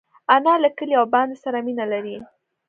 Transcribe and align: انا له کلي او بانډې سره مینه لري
انا 0.35 0.53
له 0.63 0.69
کلي 0.77 0.95
او 0.99 1.05
بانډې 1.13 1.37
سره 1.43 1.57
مینه 1.65 1.85
لري 1.93 2.17